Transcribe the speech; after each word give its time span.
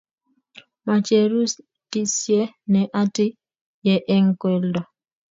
Macheru 0.85 1.39
tisye 1.91 2.39
ne 2.71 2.81
ati 3.01 3.25
ye 3.85 3.95
eng' 4.15 4.33
keldo 4.41 4.81